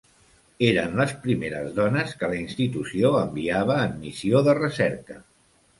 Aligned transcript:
Eren 0.67 0.95
les 1.01 1.13
primeres 1.25 1.69
dones 1.81 2.17
que 2.23 2.31
la 2.33 2.41
institució 2.45 3.13
enviava 3.21 3.79
en 3.87 3.97
missió 4.09 4.45
de 4.51 4.59
recerca. 4.65 5.25